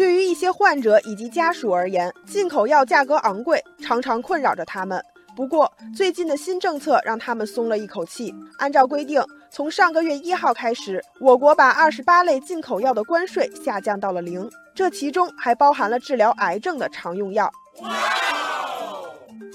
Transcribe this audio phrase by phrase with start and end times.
[0.00, 4.98] 对于一些患者以及家属而言，进口药价格昂贵，常常困扰着他们。
[5.36, 8.34] 不过，最近的新政策让他们松了一口气。
[8.56, 17.52] 按照规定，从上个月一号开始，我国把二十八类进口药的关税下降到了零，这其中还包含了治疗癌症的常用药。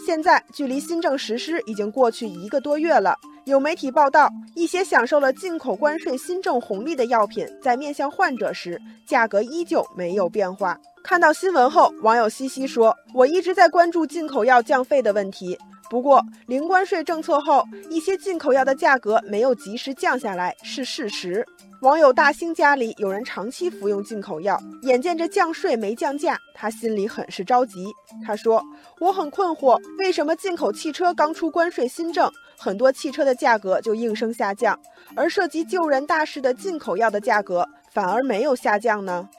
[0.05, 3.17] 现在距离新政实施已经过去一个多月了。
[3.45, 10.79] 有媒体报道，一些享受了进口关税新政红利的药品，在面向患者时，价格依旧没有变化。
[11.03, 15.57] 看到新闻后，网友西西说：“我一直在关注进口药降费的问题，
[15.89, 21.43] 不过零关税政策后，一些进口药的价格没有及时降下来是事实。”
[21.85, 27.85] 网友大兴家里有人长期服用进口药，眼见着降税没降价，他心里很是着急。
[28.25, 28.59] 他说
[28.99, 32.27] ：“我很困惑，为什么进口汽车刚出关税新政，
[32.57, 34.75] 很多汽车的价格就应声下降，
[35.15, 39.29] 而涉及救人大事的进口药的价格反而没有下降呢？”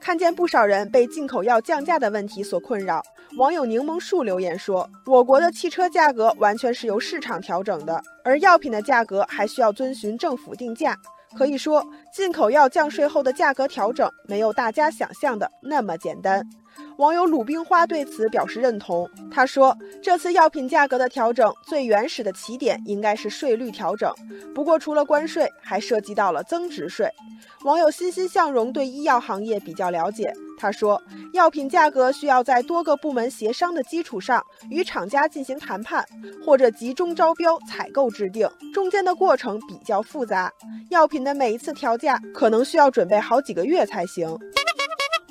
[0.00, 3.00] 看见不少人被进口药降价的问题所困扰，
[3.36, 10.96] 网友柠檬树留言说：“我国的汽车价格完全是由市场调整的，而药品的价格还需要遵循政府定价。
[11.36, 16.42] 可以说，进口药降税后的价格调整没有大家想象的那么简单。”
[16.96, 19.06] 网友鲁冰花对此表示认同。
[19.30, 24.10] 他说：“这次药品价格的调整，最原始的起点应该是税率调整。
[24.54, 27.10] 不过，除了关税，还涉及到了增值税。”
[27.64, 30.32] 网友欣欣向荣对医药行业比较了解。
[30.58, 31.00] 他说
[31.34, 36.04] ：“药品价格需要在多个部门协商的基础上，与厂家进行谈判，
[36.44, 40.52] 或者集中招标采购制定，中间的过程比较复杂。
[40.90, 44.36] 药品的每一次调价，可能需要准备好几个月才行。”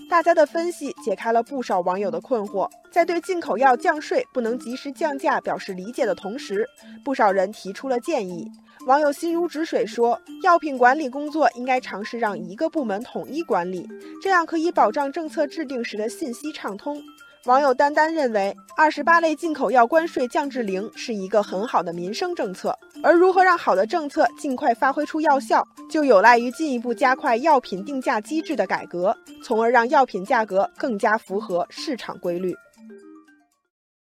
[0.07, 6.65] 大家的分析解开了不少网友的困惑，在对进口药降税不能及时降价表示理解的同时，
[7.03, 8.49] 不少人提出了建议。
[8.87, 13.85] 网友心如止水说，药品管理工作应该尝试让一个部门统一管理，
[14.23, 17.03] 这样可以保障政策制定时的信息畅通。
[17.43, 22.73] 网友丹丹认为，二十八类进口药关税降至零是一个很好的民生政策，
[23.03, 29.13] 而如何让好的政策尽快发挥出药效，就有赖于进一步加快药品定价机制的改革，
[29.43, 32.55] 从而让药品价格更加符合市场规律。